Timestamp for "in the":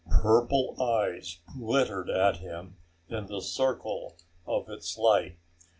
3.07-3.39